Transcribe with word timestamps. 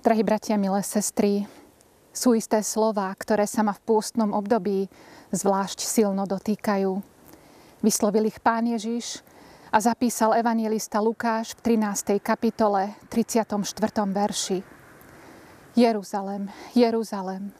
Drahí 0.00 0.24
bratia, 0.24 0.56
milé 0.56 0.80
sestry, 0.80 1.44
sú 2.08 2.32
isté 2.32 2.64
slova, 2.64 3.12
ktoré 3.12 3.44
sa 3.44 3.60
ma 3.60 3.76
v 3.76 3.84
pôstnom 3.84 4.32
období 4.32 4.88
zvlášť 5.28 5.84
silno 5.84 6.24
dotýkajú. 6.24 7.04
Vyslovil 7.84 8.32
ich 8.32 8.40
pán 8.40 8.64
Ježiš 8.64 9.20
a 9.68 9.76
zapísal 9.76 10.40
evangelista 10.40 11.04
Lukáš 11.04 11.52
v 11.52 11.76
13. 11.84 12.16
kapitole 12.16 12.96
34. 13.12 13.60
verši. 14.08 14.64
Jeruzalem, 15.76 16.48
Jeruzalem, 16.72 17.52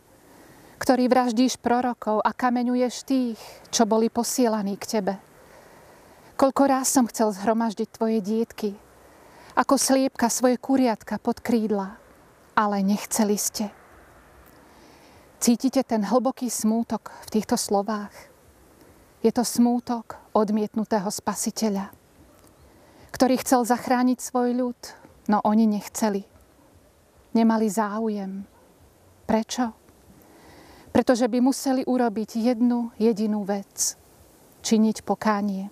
ktorý 0.80 1.12
vraždíš 1.12 1.60
prorokov 1.60 2.24
a 2.24 2.32
kameňuješ 2.32 2.94
tých, 3.04 3.40
čo 3.68 3.84
boli 3.84 4.08
posielaní 4.08 4.80
k 4.80 4.88
tebe. 4.88 5.14
Koľko 6.40 6.62
ráz 6.64 6.88
som 6.88 7.04
chcel 7.04 7.36
zhromaždiť 7.36 8.00
tvoje 8.00 8.24
dietky, 8.24 8.80
ako 9.60 9.76
sliepka 9.76 10.32
svoje 10.32 10.56
kuriatka 10.56 11.20
pod 11.20 11.44
krídla, 11.44 11.99
ale 12.54 12.82
nechceli 12.82 13.36
ste. 13.38 13.70
Cítite 15.40 15.80
ten 15.82 16.04
hlboký 16.04 16.52
smútok 16.52 17.12
v 17.26 17.40
týchto 17.40 17.56
slovách? 17.56 18.12
Je 19.24 19.32
to 19.32 19.44
smútok 19.44 20.16
odmietnutého 20.32 21.08
spasiteľa, 21.08 21.92
ktorý 23.12 23.36
chcel 23.40 23.64
zachrániť 23.68 24.18
svoj 24.20 24.56
ľud, 24.56 24.80
no 25.28 25.44
oni 25.44 25.68
nechceli. 25.68 26.24
Nemali 27.36 27.66
záujem. 27.68 28.48
Prečo? 29.28 29.76
Pretože 30.90 31.28
by 31.30 31.38
museli 31.38 31.82
urobiť 31.84 32.30
jednu 32.40 32.90
jedinú 32.96 33.44
vec. 33.44 33.94
Činiť 34.60 35.06
pokánie. 35.06 35.68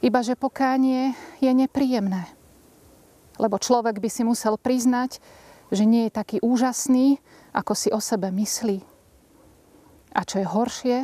Iba 0.00 0.20
že 0.22 0.38
pokánie 0.38 1.16
je 1.42 1.50
nepríjemné 1.50 2.35
lebo 3.36 3.60
človek 3.60 4.00
by 4.00 4.08
si 4.08 4.22
musel 4.24 4.56
priznať, 4.60 5.20
že 5.70 5.84
nie 5.84 6.06
je 6.08 6.16
taký 6.16 6.36
úžasný, 6.42 7.18
ako 7.52 7.72
si 7.74 7.88
o 7.90 8.00
sebe 8.00 8.30
myslí. 8.30 8.78
A 10.16 10.20
čo 10.24 10.40
je 10.40 10.46
horšie, 10.46 10.98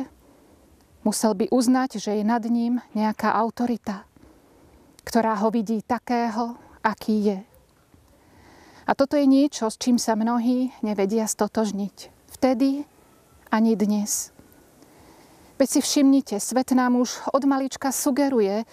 musel 1.05 1.33
by 1.37 1.51
uznať, 1.51 1.99
že 1.99 2.17
je 2.17 2.23
nad 2.25 2.41
ním 2.47 2.81
nejaká 2.97 3.35
autorita, 3.35 4.07
ktorá 5.03 5.37
ho 5.43 5.51
vidí 5.51 5.83
takého, 5.83 6.57
aký 6.81 7.33
je. 7.33 7.39
A 8.83 8.91
toto 8.95 9.15
je 9.15 9.23
niečo, 9.23 9.71
s 9.71 9.79
čím 9.79 9.95
sa 9.95 10.17
mnohí 10.19 10.75
nevedia 10.83 11.23
stotožniť. 11.23 12.11
Vtedy 12.35 12.83
ani 13.47 13.79
dnes. 13.79 14.35
Veď 15.55 15.67
si 15.69 15.79
všimnite, 15.79 16.35
svet 16.41 16.75
nám 16.75 16.99
už 16.99 17.31
od 17.31 17.43
malička 17.47 17.93
sugeruje, 17.93 18.67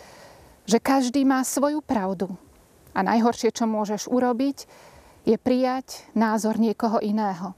že 0.67 0.83
každý 0.83 1.23
má 1.23 1.45
svoju 1.47 1.85
pravdu 1.85 2.35
a 2.95 3.01
najhoršie, 3.05 3.55
čo 3.55 3.71
môžeš 3.71 4.11
urobiť, 4.11 4.67
je 5.25 5.37
prijať 5.37 6.09
názor 6.17 6.57
niekoho 6.57 6.99
iného. 6.99 7.55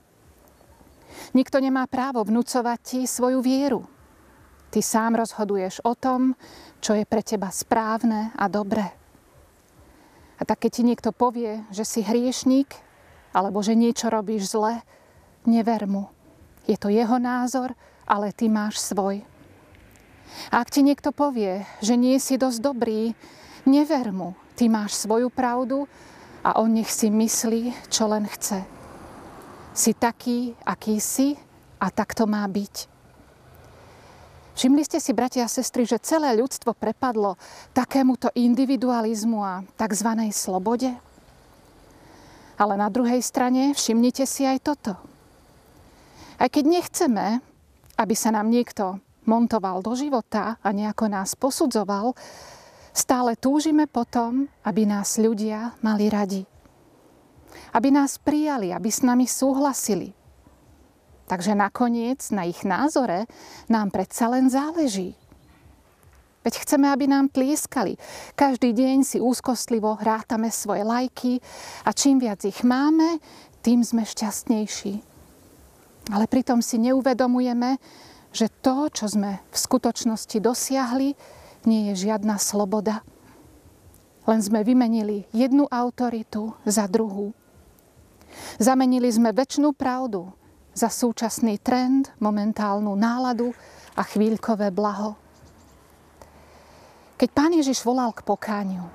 Nikto 1.36 1.61
nemá 1.61 1.86
právo 1.86 2.25
vnúcovať 2.25 2.78
ti 2.83 3.00
svoju 3.05 3.44
vieru. 3.44 3.84
Ty 4.72 4.80
sám 4.80 5.20
rozhoduješ 5.20 5.84
o 5.84 5.92
tom, 5.92 6.33
čo 6.80 6.97
je 6.97 7.05
pre 7.05 7.20
teba 7.20 7.53
správne 7.53 8.33
a 8.33 8.48
dobré. 8.48 8.88
A 10.41 10.42
tak 10.48 10.64
keď 10.64 10.70
ti 10.72 10.83
niekto 10.83 11.10
povie, 11.12 11.62
že 11.70 11.84
si 11.84 12.00
hriešník, 12.03 12.72
alebo 13.36 13.60
že 13.60 13.78
niečo 13.78 14.08
robíš 14.08 14.56
zle, 14.56 14.80
never 15.44 15.86
mu. 15.86 16.08
Je 16.66 16.75
to 16.80 16.88
jeho 16.88 17.20
názor, 17.20 17.77
ale 18.08 18.34
ty 18.34 18.48
máš 18.48 18.80
svoj. 18.80 19.22
A 20.48 20.64
ak 20.64 20.72
ti 20.72 20.81
niekto 20.81 21.12
povie, 21.12 21.69
že 21.84 21.94
nie 21.94 22.16
si 22.16 22.41
dosť 22.41 22.59
dobrý, 22.65 23.12
never 23.69 24.09
mu. 24.10 24.32
Ty 24.57 24.65
máš 24.69 25.01
svoju 25.01 25.33
pravdu 25.33 25.89
a 26.45 26.59
on 26.61 26.75
nech 26.75 26.91
si 26.91 27.09
myslí, 27.09 27.89
čo 27.89 28.11
len 28.11 28.29
chce. 28.29 28.61
Si 29.73 29.97
taký, 29.97 30.53
aký 30.67 31.01
si 31.01 31.39
a 31.81 31.89
tak 31.89 32.13
to 32.13 32.29
má 32.29 32.45
byť. 32.45 32.93
Všimli 34.53 34.85
ste 34.85 35.01
si, 35.01 35.17
bratia 35.17 35.49
a 35.49 35.51
sestry, 35.51 35.89
že 35.89 35.97
celé 36.05 36.37
ľudstvo 36.37 36.77
prepadlo 36.77 37.41
takémuto 37.73 38.29
individualizmu 38.37 39.41
a 39.41 39.65
tzv. 39.81 40.09
slobode? 40.29 40.93
Ale 42.61 42.75
na 42.77 42.93
druhej 42.93 43.25
strane 43.25 43.73
všimnite 43.73 44.29
si 44.29 44.45
aj 44.45 44.59
toto. 44.61 44.93
Aj 46.37 46.53
keď 46.53 46.65
nechceme, 46.69 47.41
aby 47.97 48.15
sa 48.15 48.29
nám 48.29 48.53
niekto 48.53 49.01
montoval 49.25 49.81
do 49.81 49.97
života 49.97 50.61
a 50.61 50.69
nejako 50.69 51.09
nás 51.09 51.33
posudzoval, 51.33 52.13
Stále 52.92 53.41
túžime 53.41 53.88
potom, 53.88 54.44
aby 54.69 54.84
nás 54.84 55.16
ľudia 55.16 55.72
mali 55.80 56.12
radi. 56.12 56.44
Aby 57.72 57.88
nás 57.88 58.20
prijali, 58.20 58.69
aby 58.72 58.92
s 58.92 59.00
nami 59.00 59.25
súhlasili. 59.25 60.12
Takže 61.25 61.56
nakoniec 61.56 62.20
na 62.28 62.44
ich 62.44 62.60
názore 62.69 63.25
nám 63.72 63.88
predsa 63.88 64.28
len 64.28 64.53
záleží. 64.53 65.16
Veď 66.44 66.66
chceme, 66.66 66.91
aby 66.91 67.06
nám 67.08 67.30
tlieskali. 67.30 67.97
Každý 68.34 68.75
deň 68.75 69.06
si 69.06 69.19
úzkostlivo 69.22 69.94
hrátame 69.97 70.50
svoje 70.50 70.82
lajky 70.82 71.38
a 71.86 71.94
čím 71.94 72.19
viac 72.19 72.42
ich 72.44 72.60
máme, 72.66 73.22
tým 73.62 73.80
sme 73.86 74.03
šťastnejší. 74.03 75.00
Ale 76.10 76.26
pritom 76.26 76.59
si 76.59 76.82
neuvedomujeme, 76.82 77.78
že 78.34 78.50
to, 78.60 78.91
čo 78.91 79.06
sme 79.06 79.38
v 79.38 79.56
skutočnosti 79.56 80.36
dosiahli, 80.42 81.14
nie 81.67 81.93
je 81.93 82.09
žiadna 82.09 82.39
sloboda. 82.39 83.03
Len 84.23 84.39
sme 84.39 84.62
vymenili 84.62 85.27
jednu 85.34 85.67
autoritu 85.67 86.55
za 86.62 86.87
druhú. 86.87 87.34
Zamenili 88.56 89.11
sme 89.11 89.34
väčšinu 89.34 89.75
pravdu 89.75 90.31
za 90.72 90.89
súčasný 90.89 91.61
trend, 91.61 92.09
momentálnu 92.22 92.97
náladu 92.97 93.53
a 93.93 94.03
chvíľkové 94.06 94.72
blaho. 94.72 95.19
Keď 97.21 97.28
pán 97.31 97.53
Ježiš 97.55 97.84
volal 97.84 98.11
k 98.17 98.25
pokániu, 98.25 98.89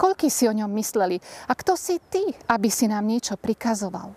koľky 0.00 0.32
si 0.32 0.48
o 0.48 0.54
ňom 0.54 0.70
mysleli? 0.80 1.20
A 1.44 1.52
kto 1.52 1.76
si 1.76 2.00
ty, 2.00 2.32
aby 2.48 2.72
si 2.72 2.88
nám 2.88 3.04
niečo 3.04 3.36
prikazoval? 3.36 4.16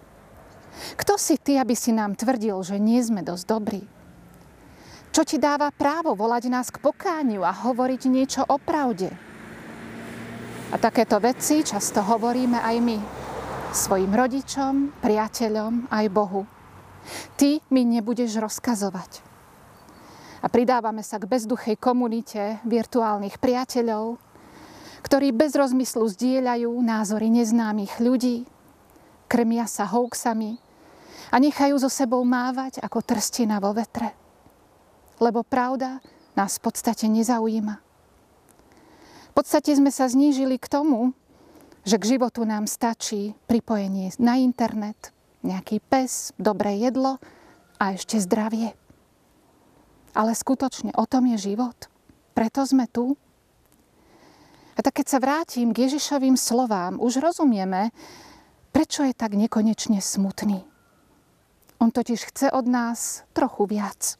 Kto 0.95 1.19
si 1.19 1.35
ty, 1.37 1.59
aby 1.59 1.75
si 1.75 1.91
nám 1.91 2.15
tvrdil, 2.15 2.55
že 2.63 2.79
nie 2.79 3.03
sme 3.03 3.19
dosť 3.19 3.45
dobrí? 3.45 3.83
Čo 5.13 5.21
ti 5.21 5.37
dáva 5.37 5.69
právo 5.69 6.17
volať 6.17 6.49
nás 6.49 6.73
k 6.73 6.81
pokániu 6.81 7.45
a 7.45 7.53
hovoriť 7.53 8.01
niečo 8.09 8.41
o 8.49 8.57
pravde? 8.57 9.13
A 10.73 10.75
takéto 10.81 11.21
veci 11.21 11.61
často 11.61 12.01
hovoríme 12.01 12.57
aj 12.57 12.77
my, 12.81 12.97
svojim 13.69 14.09
rodičom, 14.09 14.97
priateľom, 14.97 15.93
aj 15.93 16.05
Bohu. 16.09 16.49
Ty 17.37 17.61
mi 17.69 17.85
nebudeš 17.85 18.41
rozkazovať. 18.41 19.21
A 20.41 20.49
pridávame 20.49 21.05
sa 21.05 21.21
k 21.21 21.29
bezduchej 21.29 21.77
komunite 21.77 22.57
virtuálnych 22.65 23.37
priateľov, 23.37 24.17
ktorí 25.05 25.29
bez 25.29 25.53
rozmyslu 25.53 26.09
zdieľajú 26.09 26.73
názory 26.81 27.29
neznámych 27.29 28.01
ľudí, 28.01 28.49
krmia 29.29 29.69
sa 29.69 29.85
hoaxami 29.85 30.57
a 31.29 31.37
nechajú 31.37 31.77
so 31.77 31.89
sebou 31.93 32.25
mávať 32.25 32.81
ako 32.81 33.05
trstina 33.05 33.61
vo 33.61 33.77
vetre 33.77 34.22
lebo 35.21 35.45
pravda 35.45 36.01
nás 36.33 36.57
v 36.57 36.69
podstate 36.69 37.05
nezaujíma. 37.09 37.75
V 39.29 39.33
podstate 39.33 39.73
sme 39.73 39.89
sa 39.89 40.05
znížili 40.05 40.61
k 40.61 40.69
tomu, 40.69 41.17
že 41.83 41.99
k 41.99 42.15
životu 42.15 42.45
nám 42.45 42.69
stačí 42.69 43.35
pripojenie 43.49 44.13
na 44.21 44.39
internet, 44.39 45.11
nejaký 45.43 45.83
pes, 45.83 46.31
dobré 46.39 46.79
jedlo 46.79 47.19
a 47.81 47.97
ešte 47.97 48.21
zdravie. 48.21 48.77
Ale 50.13 50.31
skutočne 50.37 50.93
o 50.95 51.03
tom 51.09 51.27
je 51.33 51.51
život. 51.51 51.75
Preto 52.37 52.63
sme 52.63 52.87
tu. 52.87 53.17
A 54.77 54.79
tak 54.81 55.01
keď 55.01 55.07
sa 55.09 55.19
vrátim 55.21 55.73
k 55.73 55.89
Ježišovým 55.89 56.37
slovám, 56.37 57.01
už 57.01 57.21
rozumieme, 57.21 57.93
prečo 58.73 59.05
je 59.05 59.13
tak 59.13 59.37
nekonečne 59.37 60.01
smutný. 60.01 60.65
On 61.77 61.91
totiž 61.91 62.31
chce 62.31 62.47
od 62.53 62.65
nás 62.69 63.27
trochu 63.35 63.67
viac. 63.67 64.15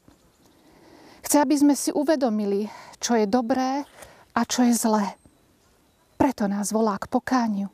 Chce, 1.24 1.40
aby 1.40 1.56
sme 1.56 1.74
si 1.74 1.90
uvedomili, 1.96 2.68
čo 3.00 3.16
je 3.16 3.24
dobré 3.24 3.88
a 4.36 4.42
čo 4.44 4.68
je 4.68 4.76
zlé. 4.76 5.16
Preto 6.20 6.52
nás 6.52 6.76
volá 6.76 7.00
k 7.00 7.08
pokániu. 7.08 7.72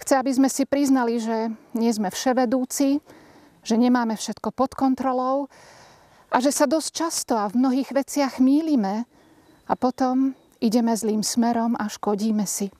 Chce, 0.00 0.20
aby 0.20 0.32
sme 0.32 0.48
si 0.52 0.68
priznali, 0.68 1.16
že 1.20 1.52
nie 1.76 1.92
sme 1.92 2.12
vševedúci, 2.12 3.00
že 3.64 3.74
nemáme 3.76 4.16
všetko 4.16 4.52
pod 4.52 4.72
kontrolou 4.76 5.48
a 6.32 6.36
že 6.40 6.52
sa 6.52 6.64
dosť 6.68 6.90
často 6.92 7.34
a 7.36 7.48
v 7.48 7.60
mnohých 7.60 7.92
veciach 7.92 8.40
mýlime 8.40 9.04
a 9.68 9.72
potom 9.76 10.32
ideme 10.60 10.92
zlým 10.96 11.24
smerom 11.24 11.76
a 11.76 11.88
škodíme 11.88 12.44
si. 12.44 12.72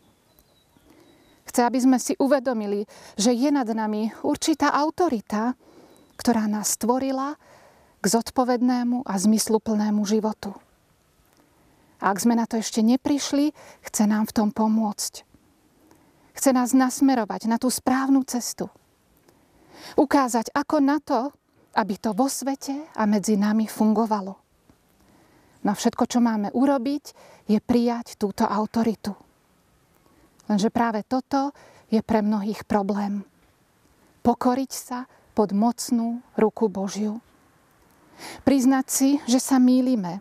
Chce, 1.48 1.60
aby 1.66 1.78
sme 1.82 1.98
si 1.98 2.14
uvedomili, 2.20 2.86
že 3.18 3.34
je 3.34 3.50
nad 3.50 3.66
nami 3.66 4.12
určitá 4.22 4.70
autorita, 4.70 5.58
ktorá 6.16 6.46
nás 6.46 6.78
stvorila 6.78 7.34
k 8.00 8.04
zodpovednému 8.04 9.04
a 9.04 9.14
zmysluplnému 9.20 10.02
životu. 10.08 10.56
A 12.00 12.16
ak 12.16 12.24
sme 12.24 12.32
na 12.32 12.48
to 12.48 12.56
ešte 12.56 12.80
neprišli, 12.80 13.52
chce 13.84 14.08
nám 14.08 14.24
v 14.24 14.34
tom 14.34 14.48
pomôcť. 14.48 15.28
Chce 16.32 16.50
nás 16.56 16.72
nasmerovať 16.72 17.44
na 17.44 17.60
tú 17.60 17.68
správnu 17.68 18.24
cestu. 18.24 18.72
Ukázať, 20.00 20.48
ako 20.56 20.76
na 20.80 20.96
to, 20.96 21.28
aby 21.76 22.00
to 22.00 22.16
vo 22.16 22.26
svete 22.26 22.88
a 22.96 23.04
medzi 23.04 23.36
nami 23.36 23.68
fungovalo. 23.68 24.32
No 25.60 25.72
všetko, 25.76 26.08
čo 26.08 26.24
máme 26.24 26.48
urobiť, 26.56 27.04
je 27.52 27.60
prijať 27.60 28.16
túto 28.16 28.48
autoritu. 28.48 29.12
Lenže 30.48 30.72
práve 30.72 31.04
toto 31.04 31.52
je 31.92 32.00
pre 32.00 32.24
mnohých 32.24 32.64
problém. 32.64 33.28
Pokoriť 34.24 34.72
sa 34.72 35.04
pod 35.36 35.52
mocnú 35.52 36.24
ruku 36.40 36.72
Božiu. 36.72 37.20
Priznať 38.44 38.86
si, 38.88 39.10
že 39.24 39.40
sa 39.40 39.56
mýlime 39.56 40.20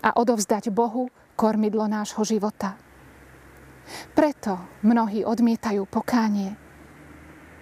a 0.00 0.10
odovzdať 0.16 0.72
Bohu 0.72 1.12
kormidlo 1.36 1.88
nášho 1.88 2.24
života. 2.24 2.76
Preto 4.14 4.60
mnohí 4.86 5.26
odmietajú 5.26 5.88
pokánie. 5.88 6.54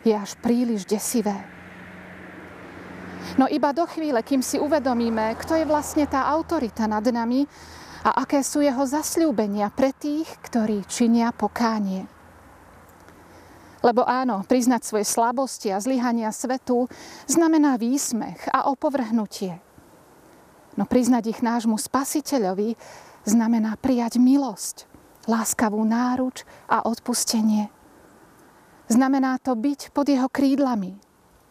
Je 0.05 0.15
až 0.15 0.37
príliš 0.39 0.85
desivé. 0.85 1.37
No 3.37 3.51
iba 3.51 3.75
do 3.75 3.85
chvíle, 3.85 4.23
kým 4.23 4.41
si 4.41 4.57
uvedomíme, 4.57 5.37
kto 5.37 5.59
je 5.59 5.65
vlastne 5.69 6.07
tá 6.09 6.31
autorita 6.31 6.87
nad 6.87 7.05
nami 7.05 7.45
a 8.07 8.25
aké 8.25 8.41
sú 8.41 8.63
jeho 8.63 8.87
zasľúbenia 8.87 9.69
pre 9.75 9.93
tých, 9.93 10.27
ktorí 10.49 10.87
činia 10.87 11.35
pokánie. 11.35 12.18
Lebo 13.79 14.03
áno, 14.03 14.43
priznať 14.43 14.83
svoje 14.83 15.07
slabosti 15.07 15.71
a 15.71 15.79
zlyhania 15.79 16.35
svetu 16.35 16.91
znamená 17.31 17.79
výsmech 17.79 18.51
a 18.51 18.67
opovrhnutie. 18.67 19.63
No 20.75 20.87
priznať 20.87 21.25
ich 21.31 21.41
nášmu 21.43 21.79
spasiteľovi 21.79 22.75
znamená 23.27 23.79
prijať 23.79 24.19
milosť, 24.19 24.87
láskavú 25.31 25.83
náruč 25.83 26.43
a 26.67 26.87
odpustenie. 26.87 27.71
Znamená 28.89 29.37
to 29.39 29.53
byť 29.55 29.93
pod 29.93 30.09
jeho 30.09 30.27
krídlami, 30.27 30.97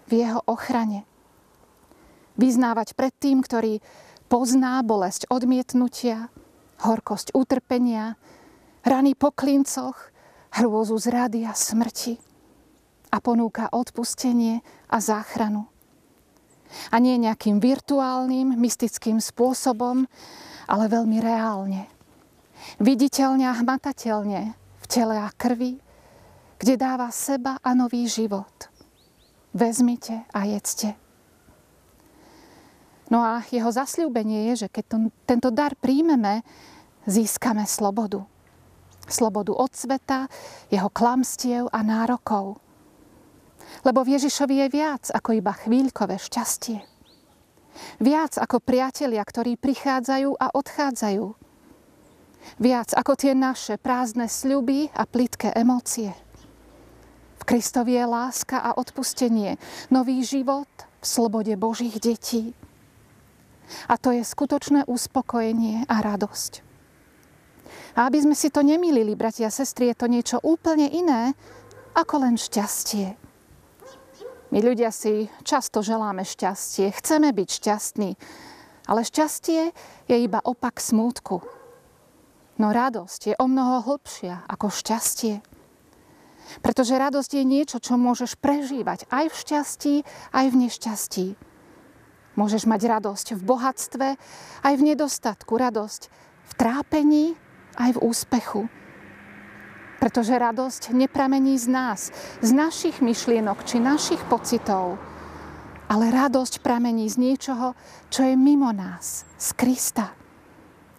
v 0.08 0.12
jeho 0.12 0.42
ochrane. 0.48 1.06
Vyznávať 2.40 2.96
pred 2.98 3.14
tým, 3.14 3.44
ktorý 3.44 3.80
pozná 4.32 4.82
bolesť 4.84 5.30
odmietnutia, 5.30 6.34
horkosť 6.82 7.34
utrpenia, 7.38 8.20
rany 8.84 9.14
po 9.14 9.30
klincoch, 9.34 10.17
hrôzu 10.54 10.96
zrady 10.98 11.44
a 11.44 11.54
smrti 11.54 12.18
a 13.12 13.18
ponúka 13.24 13.72
odpustenie 13.72 14.62
a 14.92 14.98
záchranu. 15.00 15.68
A 16.92 17.00
nie 17.00 17.16
nejakým 17.16 17.64
virtuálnym, 17.64 18.60
mystickým 18.60 19.24
spôsobom, 19.24 20.04
ale 20.68 20.86
veľmi 20.92 21.18
reálne. 21.24 21.88
Viditeľne 22.84 23.48
a 23.48 23.56
hmatateľne 23.56 24.42
v 24.56 24.86
tele 24.92 25.16
a 25.16 25.32
krvi, 25.32 25.80
kde 26.60 26.76
dáva 26.76 27.08
seba 27.14 27.56
a 27.64 27.72
nový 27.72 28.04
život. 28.10 28.68
Vezmite 29.56 30.28
a 30.36 30.44
jedzte. 30.44 31.00
No 33.08 33.24
a 33.24 33.40
jeho 33.48 33.72
zasľúbenie 33.72 34.52
je, 34.52 34.68
že 34.68 34.68
keď 34.68 34.86
to, 34.92 34.98
tento 35.24 35.50
dar 35.56 35.80
príjmeme, 35.80 36.44
získame 37.08 37.64
slobodu. 37.64 38.28
Slobodu 39.08 39.56
od 39.56 39.72
sveta, 39.72 40.28
jeho 40.68 40.92
klamstiev 40.92 41.72
a 41.72 41.80
nárokov. 41.82 42.60
Lebo 43.84 44.04
v 44.04 44.20
Ježišovi 44.20 44.64
je 44.64 44.68
viac 44.72 45.04
ako 45.12 45.40
iba 45.40 45.52
chvíľkové 45.56 46.20
šťastie. 46.20 46.84
Viac 48.02 48.34
ako 48.42 48.60
priatelia, 48.60 49.22
ktorí 49.22 49.56
prichádzajú 49.58 50.36
a 50.38 50.48
odchádzajú. 50.54 51.26
Viac 52.58 52.90
ako 52.96 53.14
tie 53.16 53.34
naše 53.36 53.76
prázdne 53.78 54.26
sľuby 54.32 54.90
a 54.96 55.04
plitké 55.04 55.52
emócie. 55.54 56.16
V 57.38 57.44
Kristovi 57.44 57.96
je 57.96 58.06
láska 58.08 58.60
a 58.60 58.76
odpustenie, 58.76 59.62
nový 59.94 60.24
život 60.24 60.68
v 61.00 61.06
slobode 61.06 61.54
Božích 61.60 62.00
detí. 62.02 62.56
A 63.92 64.00
to 64.00 64.16
je 64.16 64.24
skutočné 64.24 64.88
uspokojenie 64.88 65.84
a 65.92 66.00
radosť. 66.00 66.67
A 67.98 68.06
aby 68.06 68.22
sme 68.22 68.38
si 68.38 68.54
to 68.54 68.62
nemýlili, 68.62 69.18
bratia 69.18 69.50
a 69.50 69.54
sestry, 69.54 69.90
je 69.90 69.98
to 69.98 70.06
niečo 70.06 70.38
úplne 70.46 70.86
iné 70.86 71.34
ako 71.98 72.22
len 72.22 72.38
šťastie. 72.38 73.18
My 74.54 74.62
ľudia 74.62 74.94
si 74.94 75.26
často 75.42 75.82
želáme 75.82 76.22
šťastie, 76.22 76.94
chceme 76.94 77.34
byť 77.34 77.50
šťastní, 77.50 78.10
ale 78.86 79.02
šťastie 79.02 79.74
je 80.06 80.16
iba 80.16 80.40
opak 80.46 80.78
smútku. 80.78 81.42
No 82.62 82.70
radosť 82.70 83.34
je 83.34 83.36
o 83.42 83.46
mnoho 83.50 83.82
hlbšia 83.82 84.46
ako 84.46 84.70
šťastie. 84.70 85.42
Pretože 86.62 87.02
radosť 87.02 87.32
je 87.34 87.44
niečo, 87.44 87.78
čo 87.82 88.00
môžeš 88.00 88.40
prežívať 88.40 89.10
aj 89.10 89.26
v 89.28 89.36
šťastí, 89.36 89.96
aj 90.32 90.46
v 90.48 90.56
nešťastí. 90.64 91.28
Môžeš 92.38 92.70
mať 92.70 92.82
radosť 92.88 93.28
v 93.36 93.42
bohatstve, 93.42 94.08
aj 94.64 94.74
v 94.78 94.86
nedostatku, 94.86 95.58
radosť 95.58 96.02
v 96.48 96.52
trápení, 96.56 97.26
aj 97.78 97.96
v 97.96 98.02
úspechu. 98.04 98.62
Pretože 99.98 100.38
radosť 100.38 100.94
nepramení 100.94 101.58
z 101.58 101.68
nás, 101.70 102.00
z 102.42 102.50
našich 102.54 103.02
myšlienok 103.02 103.66
či 103.66 103.82
našich 103.82 104.22
pocitov, 104.30 104.98
ale 105.88 106.12
radosť 106.12 106.60
pramení 106.60 107.08
z 107.08 107.16
niečoho, 107.18 107.74
čo 108.12 108.28
je 108.28 108.36
mimo 108.36 108.70
nás, 108.76 109.24
z 109.40 109.50
Krista. 109.56 110.12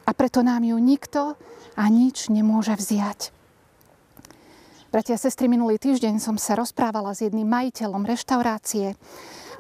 A 0.09 0.11
preto 0.17 0.41
nám 0.41 0.65
ju 0.65 0.79
nikto 0.81 1.37
a 1.77 1.85
nič 1.93 2.33
nemôže 2.33 2.73
vziať. 2.73 3.37
Bratia 4.89 5.21
a 5.21 5.21
sestry, 5.21 5.53
minulý 5.53 5.77
týždeň 5.77 6.17
som 6.17 6.41
sa 6.41 6.57
rozprávala 6.57 7.13
s 7.13 7.21
jedným 7.21 7.45
majiteľom 7.45 8.09
reštaurácie 8.09 8.97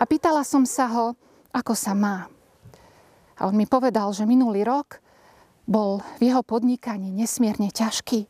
a 0.00 0.02
pýtala 0.08 0.40
som 0.40 0.64
sa 0.64 0.88
ho, 0.88 1.12
ako 1.52 1.76
sa 1.76 1.92
má. 1.92 2.32
A 3.36 3.44
on 3.44 3.52
mi 3.52 3.68
povedal, 3.68 4.08
že 4.16 4.24
minulý 4.24 4.64
rok 4.64 5.04
bol 5.68 6.00
v 6.16 6.32
jeho 6.32 6.40
podnikaní 6.40 7.12
nesmierne 7.12 7.68
ťažký. 7.68 8.24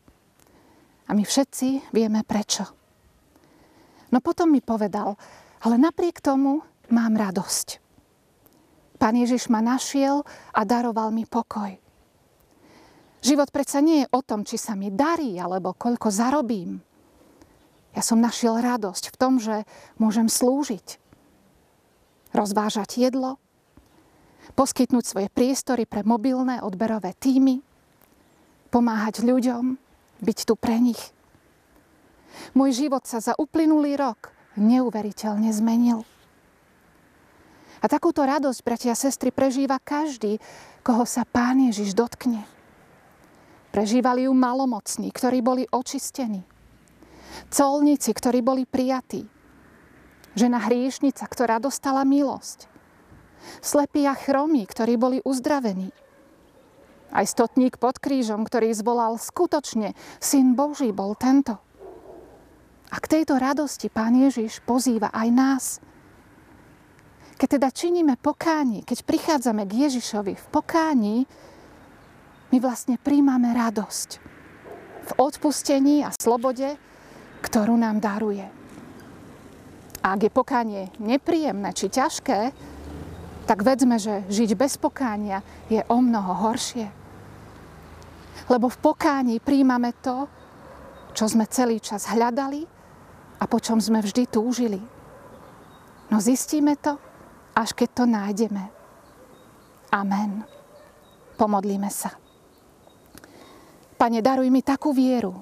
A 1.07 1.15
my 1.15 1.23
všetci 1.23 1.95
vieme 1.95 2.21
prečo. 2.27 2.67
No 4.11 4.19
potom 4.19 4.51
mi 4.51 4.59
povedal, 4.59 5.15
ale 5.63 5.75
napriek 5.79 6.19
tomu 6.19 6.59
mám 6.91 7.15
radosť. 7.15 7.79
Pán 8.99 9.15
Ježiš 9.15 9.47
ma 9.47 9.63
našiel 9.63 10.27
a 10.51 10.61
daroval 10.67 11.15
mi 11.15 11.23
pokoj. 11.23 11.71
Život 13.23 13.49
predsa 13.55 13.79
nie 13.79 14.03
je 14.03 14.11
o 14.11 14.19
tom, 14.19 14.43
či 14.43 14.59
sa 14.59 14.75
mi 14.75 14.91
darí 14.91 15.39
alebo 15.39 15.71
koľko 15.71 16.11
zarobím. 16.11 16.83
Ja 17.95 18.03
som 18.03 18.19
našiel 18.19 18.59
radosť 18.59 19.15
v 19.15 19.19
tom, 19.19 19.39
že 19.39 19.63
môžem 19.95 20.27
slúžiť. 20.27 20.99
Rozvážať 22.35 22.99
jedlo, 22.99 23.41
poskytnúť 24.59 25.05
svoje 25.07 25.31
priestory 25.31 25.87
pre 25.87 26.03
mobilné 26.03 26.59
odberové 26.59 27.15
týmy, 27.15 27.63
pomáhať 28.67 29.23
ľuďom, 29.23 29.79
byť 30.19 30.39
tu 30.43 30.53
pre 30.59 30.75
nich. 30.83 30.99
Môj 32.51 32.75
život 32.75 33.07
sa 33.07 33.23
za 33.23 33.39
uplynulý 33.39 33.95
rok 33.95 34.35
neuveriteľne 34.59 35.47
zmenil. 35.55 36.03
A 37.79 37.87
takúto 37.87 38.19
radosť, 38.27 38.59
bratia 38.59 38.91
a 38.91 38.99
sestry, 38.99 39.31
prežíva 39.31 39.79
každý, 39.79 40.43
koho 40.83 41.07
sa 41.07 41.23
Pán 41.23 41.63
Ježiš 41.71 41.95
dotkne. 41.95 42.43
Prežívali 43.71 44.27
ju 44.27 44.35
malomocní, 44.35 45.07
ktorí 45.15 45.39
boli 45.39 45.71
očistení. 45.71 46.43
Colníci, 47.47 48.11
ktorí 48.11 48.43
boli 48.43 48.67
prijatí. 48.67 49.23
Žena 50.35 50.67
hriešnica, 50.67 51.23
ktorá 51.31 51.63
dostala 51.63 52.03
milosť 52.03 52.78
slepí 53.59 54.05
a 54.05 54.15
chromí, 54.15 54.65
ktorí 54.65 54.95
boli 54.95 55.17
uzdravení. 55.23 55.91
Aj 57.09 57.25
stotník 57.25 57.81
pod 57.81 57.97
krížom, 57.97 58.45
ktorý 58.45 58.69
zvolal 58.77 59.17
skutočne, 59.17 59.97
Syn 60.21 60.53
Boží 60.53 60.93
bol 60.93 61.17
tento. 61.17 61.57
A 62.89 62.97
k 62.97 63.05
tejto 63.19 63.37
radosti 63.37 63.89
Pán 63.89 64.17
Ježiš 64.17 64.61
pozýva 64.65 65.09
aj 65.13 65.27
nás. 65.29 65.65
Keď 67.39 67.47
teda 67.57 67.69
činíme 67.71 68.19
pokáni, 68.19 68.83
keď 68.83 69.05
prichádzame 69.05 69.63
k 69.65 69.87
Ježišovi 69.87 70.33
v 70.35 70.45
pokání, 70.51 71.17
my 72.49 72.57
vlastne 72.57 72.97
príjmame 72.97 73.53
radosť 73.53 74.09
v 75.05 75.11
odpustení 75.17 76.05
a 76.05 76.13
slobode, 76.13 76.77
ktorú 77.41 77.77
nám 77.77 78.01
daruje. 78.01 78.45
A 79.99 80.15
ak 80.15 80.27
je 80.27 80.31
pokánie 80.31 80.83
nepríjemné 80.97 81.71
či 81.75 81.91
ťažké, 81.91 82.51
tak 83.49 83.65
vedzme, 83.65 83.97
že 83.97 84.29
žiť 84.29 84.53
bez 84.53 84.77
pokánia 84.77 85.41
je 85.73 85.81
o 85.89 85.97
mnoho 85.97 86.37
horšie. 86.37 86.85
Lebo 88.45 88.69
v 88.69 88.77
pokání 88.77 89.41
príjmame 89.41 89.89
to, 90.05 90.29
čo 91.17 91.25
sme 91.25 91.49
celý 91.49 91.81
čas 91.81 92.05
hľadali 92.13 92.61
a 93.41 93.43
po 93.49 93.57
čom 93.57 93.81
sme 93.81 94.05
vždy 94.05 94.29
túžili. 94.29 94.77
No 96.13 96.21
zistíme 96.21 96.77
to, 96.77 97.01
až 97.57 97.73
keď 97.73 97.89
to 97.97 98.03
nájdeme. 98.05 98.69
Amen. 99.89 100.45
Pomodlíme 101.33 101.89
sa. 101.89 102.13
Pane, 103.97 104.21
daruj 104.21 104.53
mi 104.53 104.61
takú 104.61 104.93
vieru, 104.93 105.33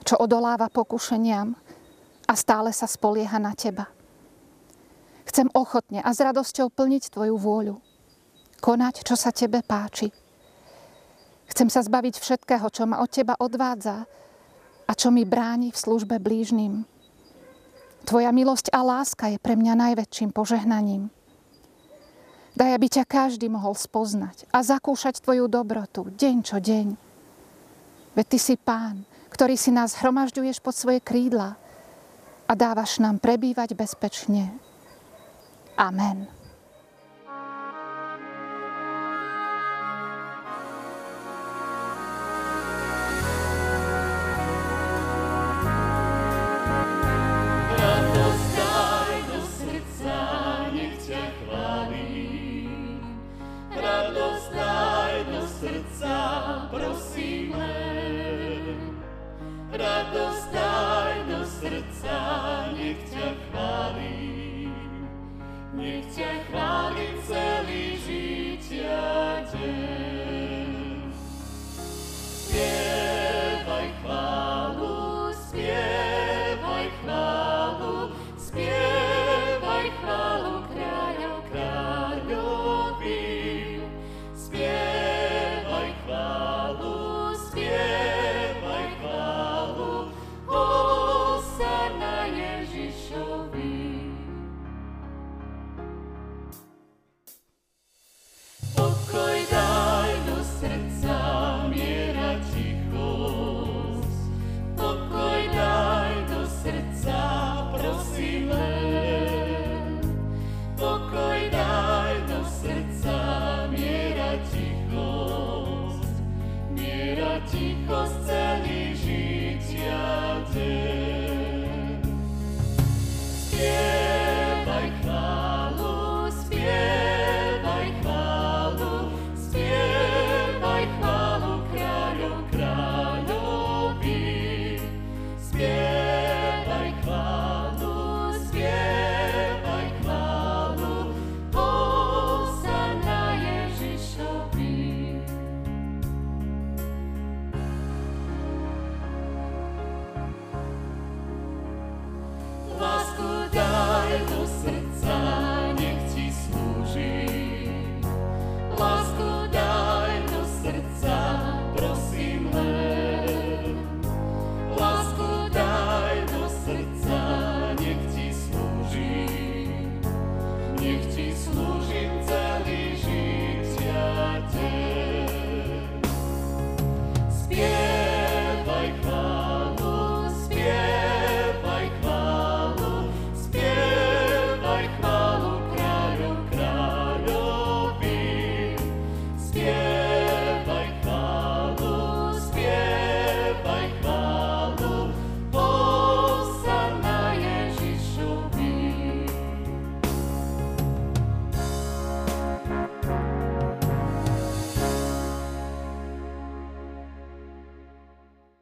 čo 0.00 0.16
odoláva 0.16 0.72
pokušeniam 0.72 1.52
a 2.24 2.32
stále 2.32 2.72
sa 2.72 2.88
spolieha 2.88 3.36
na 3.36 3.52
Teba. 3.52 4.01
Chcem 5.32 5.48
ochotne 5.56 6.04
a 6.04 6.12
s 6.12 6.20
radosťou 6.20 6.68
plniť 6.68 7.08
Tvoju 7.08 7.40
vôľu. 7.40 7.80
Konať, 8.60 9.00
čo 9.00 9.16
sa 9.16 9.32
Tebe 9.32 9.64
páči. 9.64 10.12
Chcem 11.48 11.72
sa 11.72 11.80
zbaviť 11.80 12.20
všetkého, 12.20 12.68
čo 12.68 12.84
ma 12.84 13.00
od 13.00 13.08
Teba 13.08 13.40
odvádza 13.40 14.04
a 14.84 14.92
čo 14.92 15.08
mi 15.08 15.24
bráni 15.24 15.72
v 15.72 15.80
službe 15.80 16.20
blížnym. 16.20 16.84
Tvoja 18.04 18.28
milosť 18.28 18.76
a 18.76 18.84
láska 18.84 19.32
je 19.32 19.40
pre 19.40 19.56
mňa 19.56 19.72
najväčším 19.72 20.36
požehnaním. 20.36 21.08
Daj, 22.52 22.70
aby 22.76 22.86
ťa 22.92 23.08
každý 23.08 23.48
mohol 23.48 23.72
spoznať 23.72 24.44
a 24.52 24.60
zakúšať 24.60 25.24
Tvoju 25.24 25.48
dobrotu 25.48 26.12
deň 26.12 26.36
čo 26.44 26.60
deň. 26.60 26.86
Veď 28.20 28.26
Ty 28.36 28.38
si 28.38 28.60
Pán, 28.60 29.08
ktorý 29.32 29.56
si 29.56 29.72
nás 29.72 29.96
hromažďuješ 29.96 30.60
pod 30.60 30.76
svoje 30.76 31.00
krídla 31.00 31.56
a 32.44 32.52
dávaš 32.52 33.00
nám 33.00 33.16
prebývať 33.16 33.72
bezpečne. 33.72 34.71
Amen. 35.78 36.28